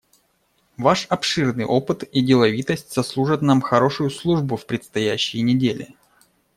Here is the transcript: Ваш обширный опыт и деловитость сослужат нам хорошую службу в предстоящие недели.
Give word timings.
Ваш 0.77 1.05
обширный 1.11 1.63
опыт 1.65 2.01
и 2.01 2.21
деловитость 2.23 2.91
сослужат 2.91 3.43
нам 3.43 3.61
хорошую 3.61 4.09
службу 4.09 4.57
в 4.57 4.65
предстоящие 4.65 5.43
недели. 5.43 5.95